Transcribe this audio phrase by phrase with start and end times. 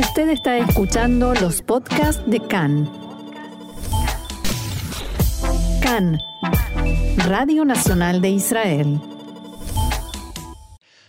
[0.00, 2.90] Usted está escuchando los podcasts de CAN.
[5.82, 6.18] CAN,
[7.18, 8.98] Radio Nacional de Israel.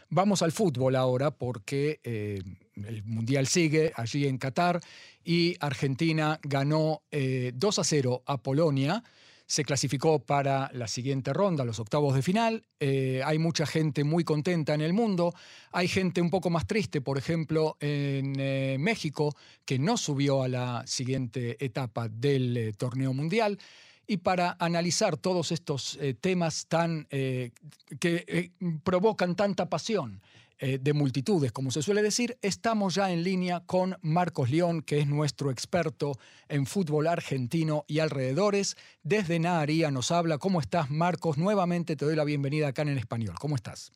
[0.10, 2.42] Vamos al fútbol ahora porque eh,
[2.76, 4.82] el Mundial sigue allí en Qatar
[5.24, 9.04] y Argentina ganó 2 eh, a 0 a Polonia
[9.52, 12.64] se clasificó para la siguiente ronda, los octavos de final.
[12.80, 15.34] Eh, hay mucha gente muy contenta en el mundo.
[15.74, 20.48] Hay gente un poco más triste, por ejemplo, en eh, México, que no subió a
[20.48, 23.60] la siguiente etapa del eh, torneo mundial.
[24.08, 28.52] Y para analizar todos estos temas tan, que
[28.84, 30.22] provocan tanta pasión
[30.64, 35.00] eh, de multitudes, como se suele decir, estamos ya en línea con Marcos León, que
[35.00, 36.12] es nuestro experto
[36.50, 38.76] en fútbol argentino y alrededores.
[39.02, 40.38] Desde Naharía nos habla.
[40.38, 41.40] ¿Cómo estás, Marcos?
[41.40, 43.34] Nuevamente te doy la bienvenida acá en español.
[43.40, 43.92] ¿Cómo estás?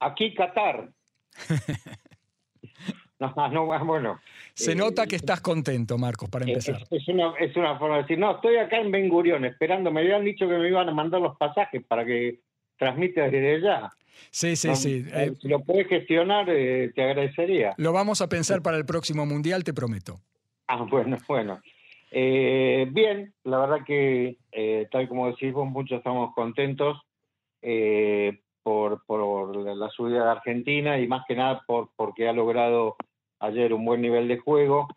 [0.00, 0.90] Aquí, Qatar.
[3.20, 4.20] no, no, bueno.
[4.54, 6.82] Se nota que eh, estás contento, Marcos, para empezar.
[6.90, 9.92] Es, una, es una forma de decir, no, estoy acá en Ben Gurión esperando.
[9.92, 12.40] Me habían dicho que me iban a mandar los pasajes para que
[12.76, 13.90] transmite desde allá.
[14.30, 15.04] Sí, sí, sí.
[15.12, 17.74] Eh, si lo puedes gestionar, eh, te agradecería.
[17.78, 20.20] Lo vamos a pensar para el próximo Mundial, te prometo.
[20.66, 21.60] Ah, bueno, bueno.
[22.10, 24.38] Eh, bien, la verdad que,
[24.90, 26.98] tal como decís vos, muchos estamos contentos
[28.62, 32.96] por, por la subida de Argentina y más que nada por, porque ha logrado
[33.40, 34.88] ayer un buen nivel de juego,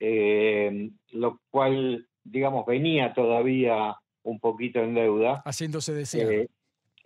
[0.00, 5.42] lo cual, digamos, venía todavía un poquito en deuda.
[5.44, 6.48] Haciéndose desear.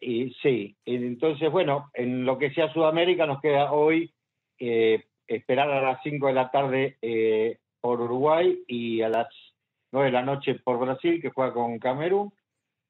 [0.05, 4.12] Y sí, entonces, bueno, en lo que sea Sudamérica nos queda hoy
[4.58, 9.28] eh, esperar a las 5 de la tarde eh, por Uruguay y a las
[9.92, 12.33] 9 de la noche por Brasil, que juega con Camerún.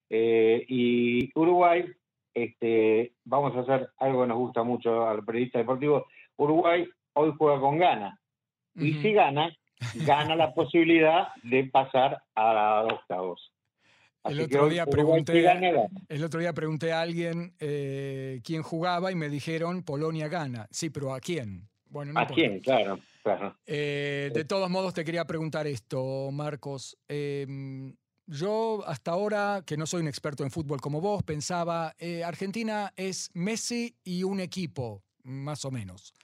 [0.08, 1.84] Eh, y Uruguay,
[2.32, 6.06] este, vamos a hacer algo que nos gusta mucho al periodista deportivo.
[6.38, 8.18] Uruguay hoy juega con Ghana.
[8.74, 9.54] Y si gana,
[10.06, 13.06] gana la posibilidad de pasar a los
[14.24, 15.44] El otro, día pregunté,
[16.08, 20.68] el otro día pregunté a alguien eh, quién jugaba y me dijeron Polonia gana.
[20.70, 21.68] Sí, pero ¿a quién?
[21.86, 22.60] Bueno, ¿A quién?
[22.60, 23.58] Claro, claro.
[23.66, 26.96] Eh, de todos modos, te quería preguntar esto, Marcos.
[27.08, 27.94] Em,
[28.26, 32.92] yo hasta ahora, que no soy un experto en fútbol como vos, pensaba, eh, Argentina
[32.96, 36.14] es Messi y un equipo, más o menos.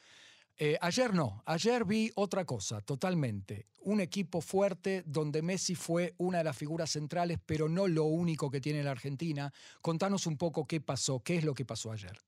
[0.61, 3.67] Eh, ayer no, ayer vi otra cosa totalmente.
[3.83, 8.51] Un equipo fuerte donde Messi fue una de las figuras centrales, pero no lo único
[8.51, 9.53] que tiene la Argentina.
[9.81, 12.19] Contanos un poco qué pasó, qué es lo que pasó ayer.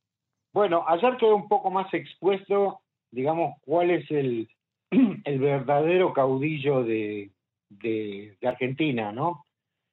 [0.53, 2.81] Bueno, ayer quedó un poco más expuesto,
[3.11, 4.49] digamos, cuál es el,
[5.25, 7.33] el verdadero caudillo de,
[7.69, 9.45] de, Argentina, ¿no?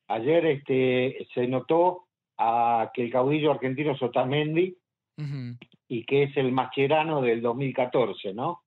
[0.10, 2.06] Ayer este, se notó
[2.38, 4.78] a que el caudillo argentino es Otamendi,
[5.88, 8.62] y que es el Mascherano del 2014, ¿no?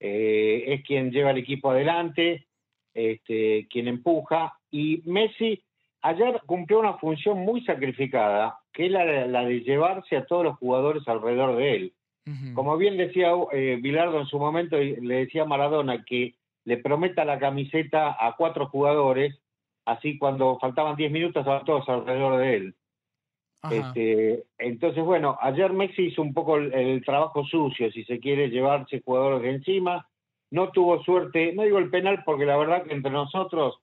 [0.00, 2.46] Eh, es quien lleva el equipo adelante,
[2.94, 5.62] este, quien empuja, y Messi
[6.02, 11.06] ayer cumplió una función muy sacrificada, que es la, de llevarse a todos los jugadores
[11.06, 11.92] alrededor de él.
[12.52, 17.24] Como bien decía eh, Bilardo en su momento, le decía a Maradona que le prometa
[17.24, 19.40] la camiseta a cuatro jugadores,
[19.86, 22.74] así cuando faltaban diez minutos estaban todos alrededor de él.
[23.70, 29.02] Este, entonces, bueno, ayer Messi hizo un poco el, trabajo sucio, si se quiere llevarse
[29.04, 30.08] jugadores de encima.
[30.50, 33.80] No tuvo suerte, no digo el penal porque la verdad que entre nosotros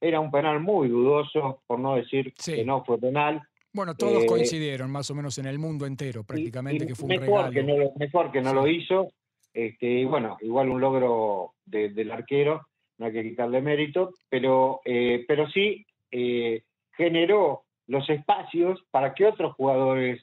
[0.00, 3.42] era un penal muy dudoso, por no decir que no fue penal.
[3.72, 7.20] Bueno, todos eh, coincidieron más o menos en el mundo entero, prácticamente, que fue un
[7.20, 9.12] mejor Que no lo, mejor que no lo hizo.
[9.52, 12.66] Este, y bueno, igual un logro del arquero,
[12.98, 16.62] no hay que quitarle mérito, pero, eh, pero sí eh,
[16.96, 20.22] generó los espacios para que otros jugadores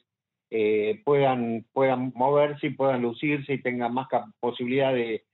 [0.50, 4.06] eh, puedan, puedan moverse y puedan lucirse y tengan más
[4.38, 5.24] posibilidad de,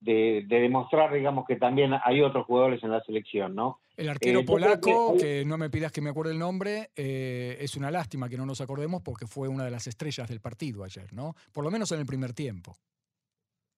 [0.00, 3.80] de, demostrar, digamos, que también hay otros jugadores en la selección, ¿no?
[3.96, 7.76] El arquero eh, polaco, que, no me pidas que me acuerde el nombre, eh, es
[7.76, 11.12] una lástima que no nos acordemos porque fue una de las estrellas del partido ayer,
[11.12, 11.34] ¿no?
[11.52, 12.76] Por lo menos en el primer tiempo.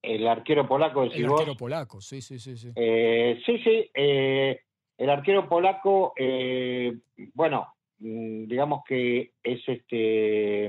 [0.03, 2.55] El arquero polaco, El arquero polaco, sí, sí, sí.
[2.59, 2.71] Sí,
[3.47, 3.91] sí, sí.
[3.95, 6.13] el arquero polaco,
[7.33, 10.67] bueno, digamos que es este,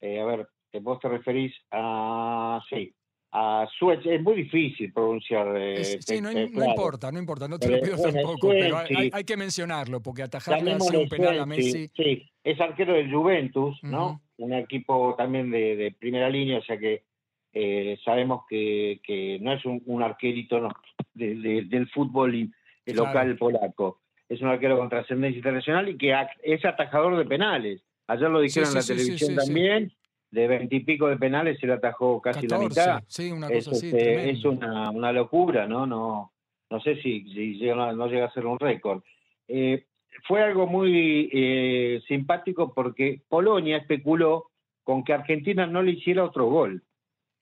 [0.00, 0.48] eh, a ver,
[0.80, 2.94] vos te referís a, sí,
[3.32, 5.54] a Suez, es muy difícil pronunciar.
[5.56, 9.36] Eh, sí, no, importa, no importa, no te lo pido tampoco, pero hay, hay, que
[9.36, 11.88] mencionarlo, porque atajarle un penal a Messi.
[11.94, 14.22] Sí, es arquero del Juventus, ¿no?
[14.38, 17.04] Un equipo también de, primera línea, o sea que
[17.52, 20.68] eh, sabemos que, que, no es un, arquerito
[21.14, 22.50] del fútbol
[22.86, 27.82] local polaco es un arquero con trascendencia internacional y que es atajador de penales.
[28.06, 29.92] Ayer lo dijeron en la televisión también.
[30.30, 33.02] de veintipico de penales se le atajó casi la mitad.
[33.06, 33.86] Sí, una cosa es, así.
[33.86, 35.86] este, es una, una, locura, ¿no?
[35.86, 36.32] No,
[36.70, 39.02] no sé si, si llega, no llega a ser un récord.
[39.46, 39.86] Eh,
[40.26, 44.50] fue algo muy eh, simpático porque Polonia especuló
[44.82, 46.82] con que Argentina no le hiciera otro gol.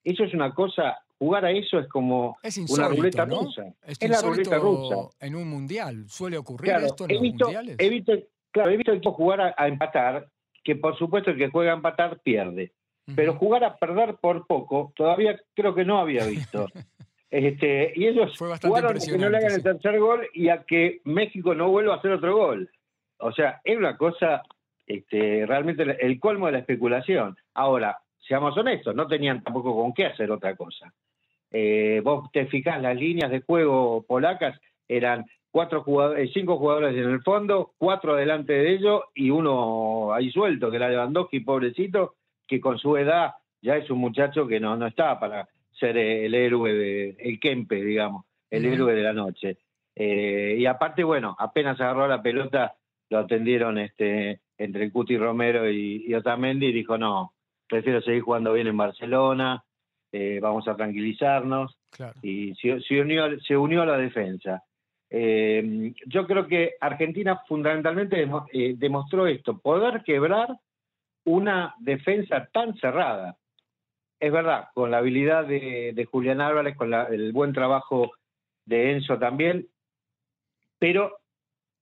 [0.04, 2.36] Eso es una cosa, jugar a eso es como
[2.68, 3.64] una ruleta rusa.
[3.84, 4.96] Es, la ruleta rusa.
[5.20, 7.76] En un mundial, ¿suele ocurrir esto en los mundiales?
[7.78, 8.12] He visto,
[8.50, 10.28] claro, he visto jugar a, empatar,
[10.62, 12.72] que por supuesto el que juega a empatar pierde.
[13.14, 16.66] Pero jugar a perder por poco, todavía creo que no había visto.
[17.28, 21.00] Este, y ellos jugaron a que no le hagan el tercer gol y a que
[21.04, 22.70] México no vuelva a hacer otro gol.
[23.18, 24.42] O sea, es una cosa
[24.86, 27.36] este, realmente el colmo de la especulación.
[27.52, 30.92] Ahora, seamos honestos, no tenían tampoco con qué hacer otra cosa.
[31.50, 34.58] Eh, vos te fijás, las líneas de juego polacas
[34.88, 40.30] eran cuatro jugadores, cinco jugadores en el fondo, cuatro delante de ellos y uno ahí
[40.30, 42.14] suelto, que era Lewandowski, pobrecito,
[42.46, 43.32] que con su edad
[43.62, 47.82] ya es un muchacho que no, no está para ser el héroe, de, el Kempe,
[47.82, 49.58] digamos, el héroe de la noche.
[49.94, 52.74] Eh, y aparte, bueno, apenas agarró la pelota,
[53.08, 57.32] lo atendieron este, entre Cuti Romero y, Otamendi y dijo, no,
[57.68, 59.64] prefiero seguir jugando bien en Barcelona,
[60.12, 61.76] eh, vamos a tranquilizarnos.
[62.22, 64.62] Y se, unió, se unió a la defensa.
[65.08, 68.28] Eh, yo creo que Argentina fundamentalmente
[68.76, 70.48] demostró esto, poder quebrar
[71.24, 73.36] una defensa tan cerrada
[74.18, 78.12] es verdad, con la habilidad de, Julián Álvarez, con el buen trabajo
[78.64, 79.68] de Enzo también,
[80.78, 81.18] pero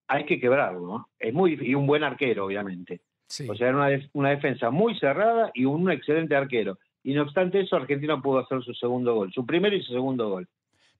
[0.08, 1.08] hay que quebrarlo, ¿no?
[1.18, 3.00] Es muy y un buen arquero, obviamente.
[3.48, 6.78] O sea, era una, una, defensa muy cerrada y un excelente arquero.
[7.04, 10.30] Y no obstante eso, Argentina pudo hacer su segundo gol, su primero y su segundo
[10.30, 10.48] gol.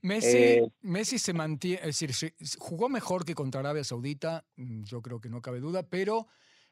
[0.03, 5.01] Messi, eh, Messi se mantiene, es decir, jugó mejor que contra Arabia Saudita, mm, yo
[5.01, 6.27] creo que no cabe duda, pero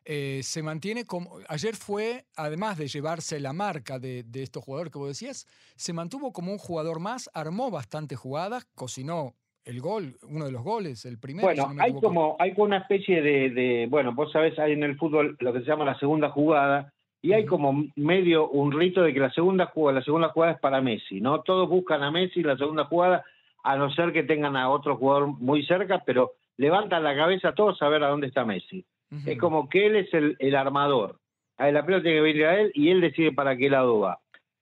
[0.05, 1.39] eh, se mantiene como.
[1.49, 5.47] Ayer fue, además de llevarse la marca de, estos jugadores que vos decías,
[5.77, 9.35] se mantuvo como un jugador más, armó bastantes jugadas, cocinó
[9.65, 11.47] el gol, uno de los goles, el primero.
[11.47, 15.39] Bueno, hay como hay como una especie de, bueno, vos sabés, hay en el fútbol
[15.41, 19.21] lo que se llama la segunda jugada y hay como medio un rito de que
[19.21, 21.43] la segunda jugada, la segunda jugada es para Messi, ¿no?
[21.43, 23.25] Todos buscan a Messi la segunda jugada,
[23.63, 27.81] a no ser que tengan a otro jugador muy cerca, pero levantan la cabeza todos
[27.81, 28.85] a ver a dónde está Messi.
[29.27, 31.19] Es como que él es el, el armador.
[31.59, 34.19] A la pelota tiene que venir a él y él decide para qué lado va.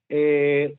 [0.08, 0.74] Eh,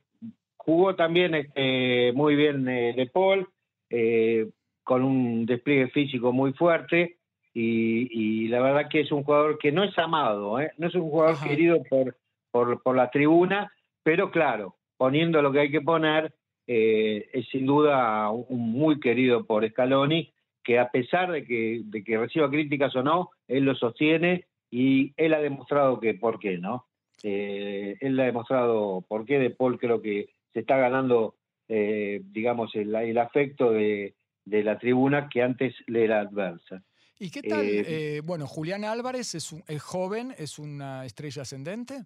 [0.56, 3.48] jugó también este, muy bien eh, De Paul,
[3.88, 4.46] eh,
[4.84, 7.16] con un despliegue físico muy fuerte.
[7.54, 11.36] Y, la verdad que es un jugador que no es amado, no es un jugador
[11.42, 12.16] querido por,
[12.50, 13.72] por, por, la tribuna,
[14.02, 16.34] pero claro, poniendo lo que hay que poner,
[16.66, 20.32] es sin duda un, muy querido por Scaloni
[20.62, 25.12] que a pesar de que, de que reciba críticas o no, él lo sostiene y
[25.16, 26.86] él ha demostrado que por qué, ¿no?
[27.22, 31.36] Eh, él ha demostrado por qué de Paul creo que se está ganando,
[31.68, 34.14] eh, digamos, el, el afecto de,
[34.44, 36.82] de, la tribuna que antes le era adversa.
[37.18, 37.64] ¿Y qué tal?
[37.64, 42.04] Eh, bueno, Julián Álvarez es, un, es joven, es una estrella ascendente.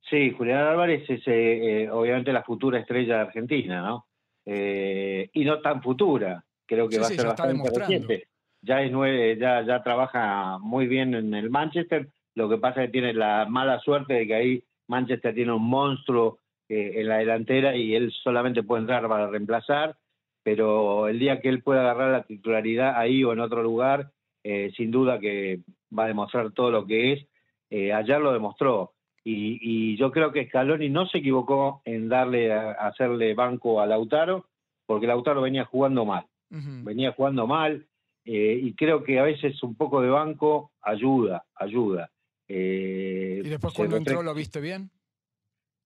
[0.00, 4.06] Sí, Julián Álvarez es obviamente la futura estrella de Argentina, ¿no?
[4.46, 8.28] y no tan futura, creo que va a ser bastante reciente.
[8.64, 12.08] Ya es nueve, ya, ya trabaja muy bien en el Manchester.
[12.34, 15.68] Lo que pasa es que tiene la mala suerte de que ahí Manchester tiene un
[15.68, 16.38] monstruo
[16.70, 19.96] eh, en la delantera y él solamente puede entrar para reemplazar.
[20.42, 24.12] Pero el día que él pueda agarrar la titularidad ahí o en otro lugar,
[24.44, 25.60] eh, sin duda que
[25.96, 27.26] va a demostrar todo lo que es.
[27.70, 28.92] Eh, ayer lo demostró.
[29.24, 33.86] Y, y, yo creo que Scaloni no se equivocó en darle a hacerle banco a
[33.86, 34.46] Lautaro,
[34.86, 37.86] porque Lautaro venía jugando mal venía jugando mal,
[38.24, 42.10] eh, y creo que a veces un poco de banco ayuda, ayuda.
[42.46, 44.90] ¿Y después cuando entró lo viste bien?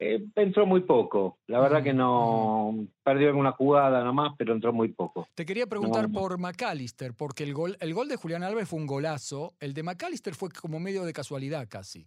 [0.00, 4.88] Eh, entró muy poco, la verdad que no perdió alguna jugada nomás, pero entró muy
[4.88, 5.26] poco.
[5.34, 8.86] Te quería preguntar por McAllister, porque el gol, el gol de Julián Alves fue un
[8.86, 12.04] golazo, el de McAllister fue como medio de casualidad casi.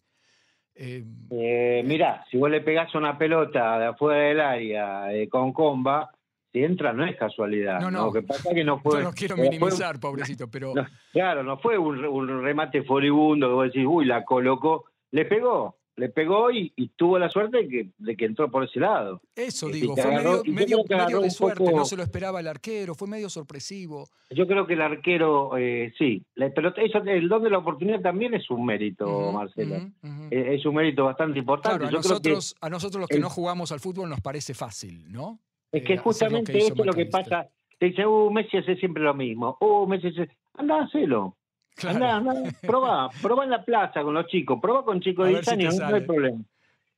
[0.74, 6.10] Eh, mirá, si vos le pegás una pelota de afuera del área con comba,
[6.52, 7.80] si entra no es casualidad.
[7.80, 8.06] No, no.
[8.06, 9.02] Lo que pasa que no fue.
[9.04, 10.74] no quiero minimizar, pobrecito, pero.
[11.14, 14.86] claro, no fue un, remate furibundo que vos decís, uy, la colocó.
[15.12, 18.80] Le pegó, le pegó y, tuvo la suerte de que, de que, entró por ese
[18.80, 19.22] lado.
[19.36, 20.12] Eso digo, fue
[20.46, 20.84] medio,
[21.22, 24.08] de suerte, no se lo esperaba el arquero, fue medio sorpresivo.
[24.30, 26.24] Yo creo que el arquero, eh, sí,
[26.56, 29.76] pero eso, el don de la oportunidad también es un mérito, Marcelo.
[30.32, 31.80] Eh, es un mérito bastante importante.
[31.80, 35.40] Claro, a, nosotros, a nosotros los que no jugamos al fútbol nos parece fácil, ¿no?
[35.72, 37.48] Es que eh, justamente eso es lo que pasa.
[37.80, 39.58] Te dice, uh, Messi hace siempre lo mismo.
[39.60, 40.30] Uh, Messi hace...
[40.54, 41.38] Anda, hacelo.
[41.84, 45.48] Anda, anda, probá, probá en la plaza con los chicos, probá con chicos de 10
[45.50, 46.44] años, no hay problema.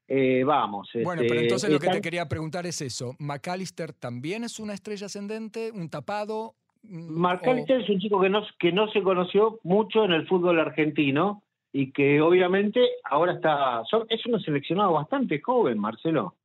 [0.08, 0.90] eh, vamos.
[0.94, 3.16] Bueno, pero este, entonces lo que te quería preguntar es eso.
[3.20, 6.56] ¿McAllister también es una estrella ascendente, un tapado?
[6.84, 10.60] Mm, McAllister es un chico que no, que no se conoció mucho en el fútbol
[10.60, 13.82] argentino y que obviamente ahora está.
[14.10, 16.36] es un seleccionado bastante joven, Marcelo.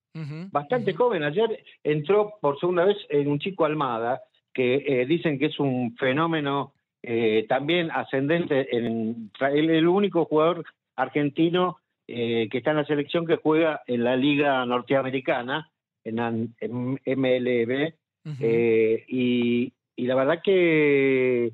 [0.50, 1.23] Bastante joven.
[1.23, 4.20] Ayer entró por segunda vez en un chico Almada,
[4.52, 8.76] que eh, dicen que es un fenómeno eh, también ascendente.
[8.76, 10.64] En, el, el único jugador
[10.96, 15.70] argentino eh, que está en la selección que juega en la Liga Norteamericana,
[16.04, 17.92] en, en MLB.
[18.40, 21.52] Eh, y, y la verdad que,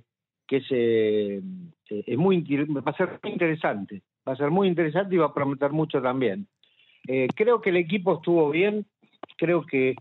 [0.49, 5.19] que es, es muy va a ser muy interesante, va a ser muy interesante y
[5.19, 6.49] va a prometer mucho también.
[7.37, 8.87] Creo que el equipo estuvo bien,
[9.37, 9.97] creo que,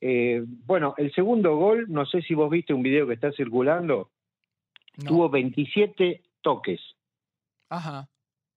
[0.00, 4.10] eh, bueno, el segundo gol, no sé si vos viste un video que está circulando,
[4.98, 5.10] No.
[5.10, 6.80] tuvo 27 toques,
[7.68, 8.08] Ajá.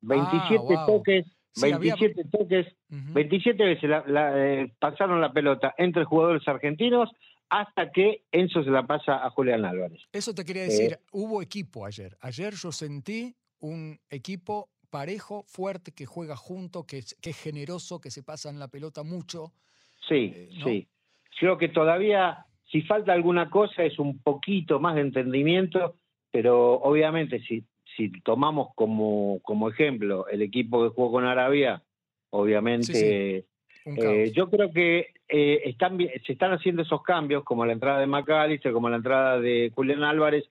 [0.02, 0.86] 27 wow.
[0.88, 3.14] toques, Sí, había- 27 toques, Ujú.
[3.14, 7.10] 27 veces la- la, eh, pasaron la pelota entre jugadores argentinos
[7.50, 10.02] hasta que Enzo se la pasa a Julián Álvarez.
[10.14, 12.18] Eso te Eh, quería decir, hubo equipo ayer.
[12.22, 18.00] Ayer yo sentí un equipo parejo, fuerte, que juega junto, que es, que es generoso,
[18.00, 19.52] que se pasan la pelota mucho.
[20.08, 20.66] Sí, Eh, ¿no?
[20.66, 20.88] sí.
[21.40, 25.98] Creo que todavía, si falta alguna cosa, es un poquito más de entendimiento,
[26.32, 27.64] pero obviamente si,
[27.96, 31.84] si tomamos como, como ejemplo el equipo que jugó con Arabia,
[32.30, 32.94] obviamente
[33.44, 33.46] Sí,
[33.86, 38.08] eh, yo creo que eh, están, se están haciendo esos cambios, como la entrada de
[38.08, 40.46] McAllister, como la entrada de Julián Álvarez,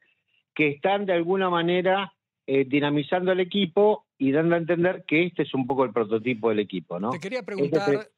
[0.54, 2.12] que están de alguna manera
[2.46, 6.48] eh, dinamizando el equipo y dando a entender que este es un poco el prototipo
[6.48, 7.10] del equipo, ¿no?
[7.10, 8.08] Te quería preguntar,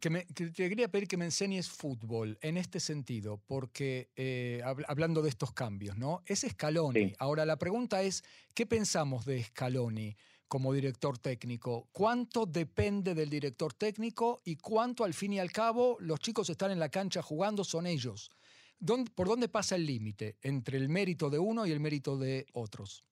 [0.00, 4.60] que me- que te quería pedir que me enseñes fútbol en este sentido, porque eh,
[4.64, 6.22] hab- hablando de estos cambios, ¿no?
[6.26, 7.00] Es Scaloni.
[7.10, 7.14] Sí.
[7.18, 8.22] Ahora, la pregunta es,
[8.54, 10.16] ¿qué pensamos de Scaloni
[10.48, 11.88] como director técnico?
[11.92, 16.70] ¿Cuánto depende del director técnico y cuánto al fin y al cabo los chicos están
[16.70, 18.30] en la cancha jugando, son ellos?
[18.78, 22.46] ¿Dónde- ¿Por dónde pasa el límite entre el mérito de uno y el mérito de
[22.52, 23.04] otros?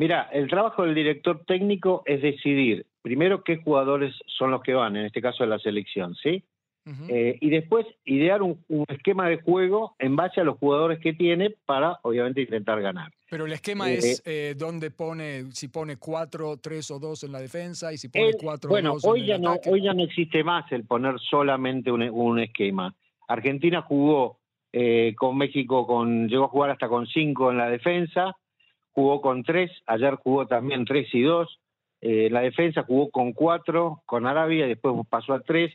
[0.00, 4.96] Mira, el trabajo del director técnico es decidir primero qué jugadores son los que van,
[4.96, 6.42] en este caso de la selección, ¿sí?
[7.08, 11.12] Eh, y después idear un, un esquema de juego en base a los jugadores que
[11.12, 13.12] tiene para, obviamente, intentar ganar.
[13.28, 17.32] Pero el esquema Eh, es eh, donde pone, si pone 4, 3 o 2 en
[17.32, 19.50] la defensa y si pone Él- 4 o bueno, 2 hoy en ya, el no,
[19.52, 19.70] ataque.
[19.70, 22.94] hoy ya no existe más el poner solamente un, un esquema.
[23.28, 24.38] Argentina jugó
[25.16, 28.34] con México, con llegó a jugar hasta con cinco en la defensa,
[28.92, 31.58] jugó con tres, ayer jugó también tres y dos.
[32.00, 35.72] Eh, la defensa jugó con cuatro con Arabia, después pasó a tres.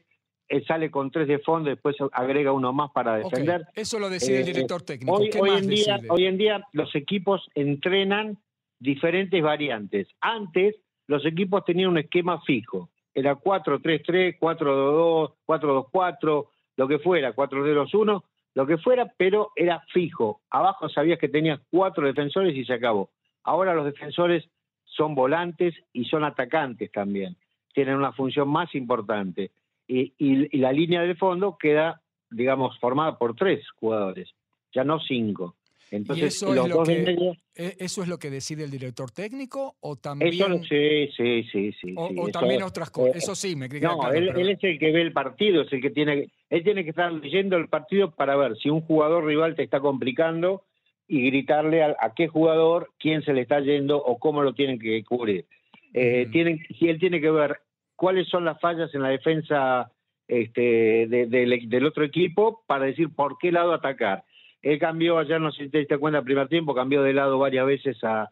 [0.47, 3.65] Él sale con tres de fondo, después agrega uno más para defender.
[3.73, 5.13] Eso lo decide el Eh, director técnico.
[5.17, 6.07] Hoy, ¿Qué hoy más en día, decide?
[6.11, 8.37] hoy en día los equipos entrenan
[8.79, 10.07] diferentes variantes.
[10.21, 10.75] Antes
[11.07, 12.89] los equipos tenían un esquema fijo.
[13.13, 18.23] Era 4-3-3, 4-2-2, 4-2-4, lo que fuera, 4-2-1,
[18.55, 20.41] lo que fuera, pero era fijo.
[20.49, 23.11] Abajo sabías que tenías cuatro defensores y se acabó.
[23.43, 24.49] Ahora los defensores
[24.85, 27.35] son volantes y son atacantes también.
[27.73, 29.51] Tienen una función más importante.
[29.87, 34.33] Y, la línea del fondo queda, digamos, formada por tres jugadores,
[34.73, 35.55] ya no cinco.
[35.91, 39.11] Entonces, eso es los lo dos que- ¿E- ¿Eso es lo que decide el director
[39.11, 41.93] técnico o también, eso sí, sí, sí, sí.
[41.95, 43.15] o, también otras cosas?
[43.15, 44.13] eh, Eso sí, me No, claro.
[44.15, 46.83] él, pero- él es el que ve el partido, es el que tiene, él tiene
[46.83, 50.63] que estar leyendo el partido para ver si un jugador rival te está complicando
[51.07, 54.79] y gritarle a, a qué jugador, quién se le está yendo o cómo lo tienen
[54.79, 55.45] que cubrir.
[55.93, 56.31] Eh, Ujú.
[56.31, 57.59] tienen, si él tiene que ver
[57.95, 59.91] cuáles son las fallas en la defensa
[60.27, 64.23] este, de- del- del otro equipo para decir por qué lado atacar.
[64.65, 67.37] Él cambió ayer, no sé si te diste cuenta, el primer tiempo, cambió de lado
[67.37, 68.31] varias veces a,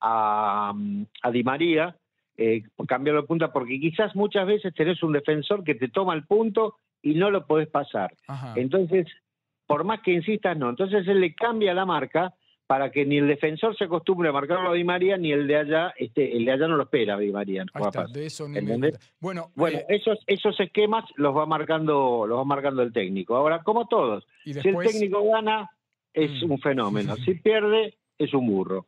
[0.00, 0.72] a,
[1.22, 1.94] a Di María,
[2.38, 6.24] eh, cambió de punta porque quizás muchas veces tenés un defensor que te toma el
[6.24, 8.14] punto y no lo podés pasar.
[8.26, 8.54] Ajá.
[8.56, 9.06] Entonces,
[9.66, 10.70] por más que insistas, no.
[10.70, 12.32] Entonces él le cambia la marca
[12.66, 15.56] para que ni el defensor se acostumbre a marcarlo a Di María, ni el de
[15.56, 17.64] allá, este, el de allá no lo espera a Di María.
[17.70, 18.90] Juega está, de eso ni me.
[19.20, 23.36] Bueno, Bueno, eh, esos, esos esquemas los va marcando, los va marcando el técnico.
[23.36, 25.70] Ahora, como todos, y si el técnico gana,
[26.14, 26.52] es Mm.
[26.52, 27.14] un fenómeno.
[27.24, 28.86] Si pierde, es un burro.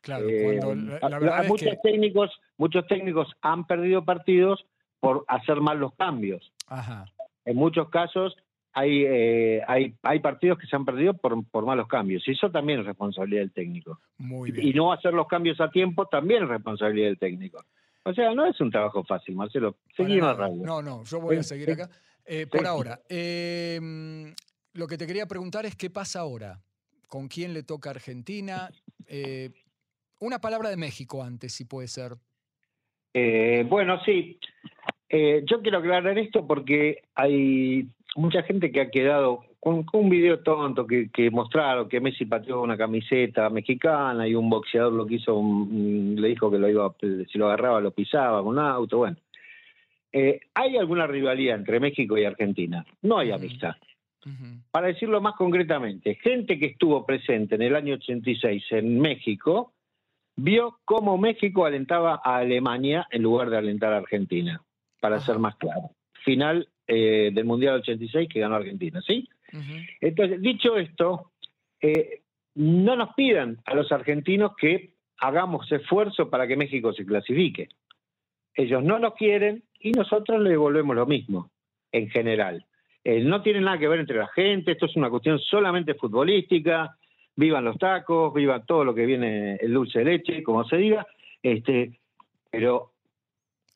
[0.00, 1.76] claro, Eh, cuando la, la verdad es muchos que...
[1.82, 4.64] técnicos, muchos técnicos han perdido partidos
[5.00, 6.52] por hacer mal los cambios.
[6.68, 7.04] Ajá.
[7.44, 8.36] En muchos casos
[8.72, 12.26] hay, eh, hay, hay partidos que se han perdido por, por malos cambios.
[12.28, 13.98] Y eso también es responsabilidad del técnico.
[14.18, 14.76] Muy Y bien.
[14.76, 17.64] no hacer los cambios a tiempo también es responsabilidad del técnico.
[18.04, 19.76] O sea, no es un trabajo fácil, Marcelo.
[19.96, 20.62] Seguimos radio.
[20.64, 21.90] No, no, yo voy a seguir acá.
[22.24, 23.00] Eh, por ahora,
[24.74, 26.60] lo que te quería preguntar es qué pasa ahora.
[27.08, 28.70] ¿Con quién le toca a Argentina?
[29.06, 29.50] Eh,
[30.20, 32.12] una palabra de México antes, si puede ser.
[33.14, 34.38] Eh, bueno, sí.
[35.08, 40.40] Eh, yo quiero aclarar esto porque hay mucha gente que ha quedado con, un video
[40.40, 45.40] tonto que, que, mostraron que Messi pateó una camiseta mexicana y un boxeador lo quiso,
[45.70, 49.16] le dijo que lo iba, si lo agarraba lo pisaba con un auto, bueno.
[50.10, 53.74] Eh, hay alguna rivalidad entre México y Argentina, no hay amistad.
[54.70, 59.72] Para decirlo más concretamente, gente que estuvo presente en el año 86 en México
[60.36, 64.62] vio cómo México alentaba a Alemania en lugar de alentar a Argentina,
[65.00, 65.90] para ser más claro.
[66.24, 69.28] Final eh, del Mundial 86 que ganó Argentina, ¿sí?
[70.00, 71.32] Entonces, dicho esto,
[71.80, 72.22] eh,
[72.54, 77.68] no nos pidan a los argentinos que hagamos esfuerzo para que México se clasifique.
[78.54, 81.50] Ellos no nos quieren y nosotros le devolvemos lo mismo,
[81.92, 82.66] en general.
[83.04, 86.96] Eh, no tiene nada que ver entre la gente, esto es una cuestión solamente futbolística,
[87.36, 91.06] vivan los tacos, vivan todo lo que viene el dulce de leche, como se diga,
[91.42, 91.98] este,
[92.50, 92.92] pero...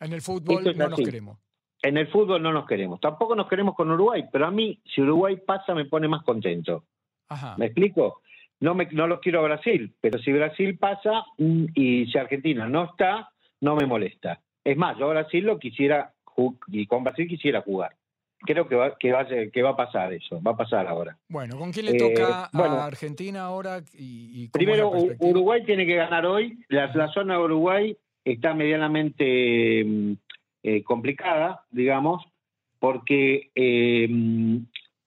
[0.00, 1.38] En el fútbol no nos queremos.
[1.80, 3.00] En el fútbol no nos queremos.
[3.00, 6.84] Tampoco nos queremos con Uruguay, pero a mí, si Uruguay pasa, me pone más contento.
[7.56, 8.20] ¿Me explico?
[8.60, 12.68] No, me, no los quiero a Brasil, pero si Brasil pasa mm, y si Argentina
[12.68, 14.40] no está, no me molesta.
[14.62, 16.12] Es más, yo a Brasil lo quisiera,
[16.68, 17.96] y con Brasil quisiera jugar
[18.44, 21.16] creo que va, que, va, que va a pasar eso, va a pasar ahora.
[21.28, 23.82] Bueno, ¿con quién le toca eh, a Argentina ahora?
[23.94, 26.58] Y, primero, Uruguay tiene que ganar hoy.
[26.68, 30.12] La, zona de Uruguay está medianamente mm,
[30.62, 32.24] eh, complicada, digamos,
[32.78, 34.08] porque eh,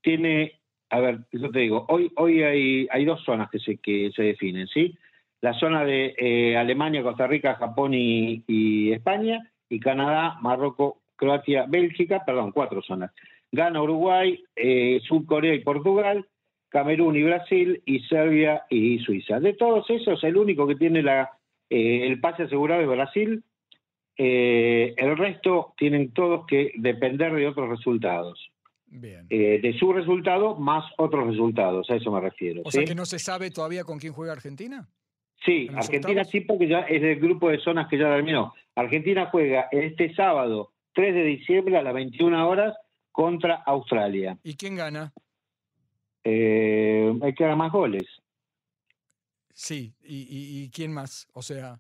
[0.02, 4.12] tiene, a ver, yo te digo, hoy, hoy hay, hay dos zonas que se, que
[4.16, 4.98] se definen, ¿sí?
[5.42, 12.24] La zona de Alemania, Costa Rica, Japón y, y España, y Canadá, Marruecos, Croacia, Bélgica,
[12.26, 13.12] perdón, cuatro zonas.
[13.52, 16.26] Gana Uruguay, eh, Corea y Portugal,
[16.70, 19.40] Camerún y Brasil, y Serbia y Suiza.
[19.40, 21.32] De todos esos, el único que tiene la,
[21.70, 23.44] eh, el pase asegurado es Brasil.
[24.18, 28.52] Eh, el resto tienen todos que depender de otros resultados.
[28.88, 29.26] Bien.
[29.30, 32.62] Eh, de su resultado más otros resultados, a eso me refiero.
[32.64, 34.88] O sea que no se sabe todavía con quién juega Argentina.
[35.44, 38.54] Sí, Argentina sí, porque ya es del grupo de zonas que ya terminó.
[38.74, 42.76] Argentina juega este sábado 3 de diciembre a las 21 horas
[43.12, 44.38] contra Australia.
[44.44, 45.14] ¿Y quién gana?
[46.24, 48.04] Eh, hay que hacer más goles.
[49.54, 51.28] Sí, ¿Y, quién más?
[51.34, 51.80] O sea...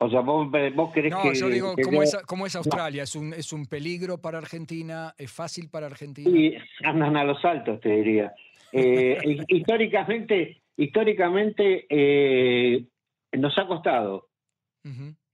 [0.00, 1.34] O sea, vos, vos querés no, que...
[1.34, 3.02] yo digo, ¿cómo, Es, ¿cómo, es, Australia?
[3.02, 5.12] ¿Es, un, ¿Es un peligro para Argentina?
[5.18, 6.30] ¿Es fácil para Argentina?
[6.30, 8.32] Sí, andan a los altos, te diría.
[8.72, 12.84] Eh, históricamente, históricamente eh,
[13.32, 14.28] nos ha costado.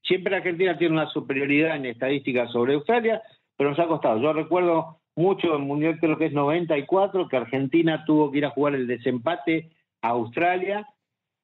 [0.04, 3.22] Siempre Argentina tiene una superioridad en estadísticas sobre Australia,
[3.56, 4.20] pero nos ha costado.
[4.20, 8.50] Yo recuerdo mucho en Mundial, creo que es 94, que Argentina tuvo que ir a
[8.50, 9.70] jugar el desempate
[10.02, 10.86] a Australia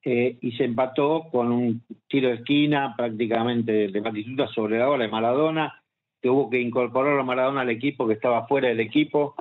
[0.03, 5.05] eh, y se empató con un tiro de esquina prácticamente de Batistuta sobre la ola
[5.05, 5.81] de Maradona,
[6.21, 9.35] que hubo que incorporar a Maradona al equipo que estaba fuera del equipo.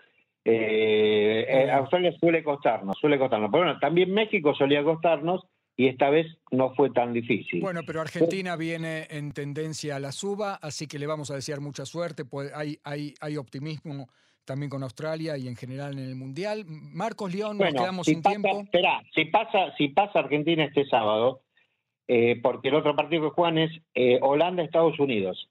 [0.44, 3.50] Eh, eh, Australia suele costarnos, suele costarnos.
[3.50, 5.46] Pero bueno, también México solía costarnos
[5.80, 7.62] y esta vez no fue tan difícil.
[7.62, 11.62] Bueno, pero Argentina viene en tendencia a la suba, así que le vamos a desear
[11.62, 12.26] mucha suerte.
[12.26, 14.06] Pues hay, hay, hay optimismo
[14.44, 16.66] también con Australia y en general en el Mundial.
[16.66, 18.60] Marcos León, nos quedamos sin tiempo.
[18.60, 21.40] Espera, si pasa, si pasa Argentina este sábado,
[22.08, 25.48] eh, porque el otro partido que juegan es eh, Holanda-Estados Unidos.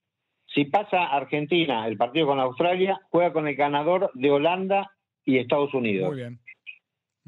[0.53, 4.91] Si pasa Argentina, el partido con Australia, juega con el ganador de Holanda
[5.25, 6.09] y Estados Unidos.
[6.09, 6.39] Muy bien.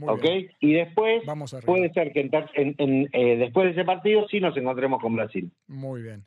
[0.07, 0.25] ¿Ok?
[0.59, 1.23] Y después
[1.65, 5.51] puede ser que eh, después de ese partido sí nos encontremos con Brasil.
[5.67, 6.23] Muy bien.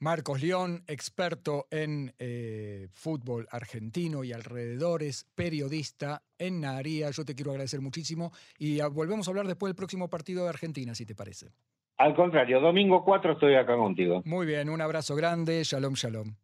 [0.00, 7.10] Marcos León, experto en eh, fútbol argentino y alrededores, periodista en Naharía.
[7.10, 10.94] Yo te quiero agradecer muchísimo y volvemos a hablar después del próximo partido de Argentina,
[10.94, 11.48] si te parece.
[11.96, 14.22] Al contrario, domingo 4 estoy acá contigo.
[14.24, 16.34] Muy bien, un abrazo grande, shalom, shalom.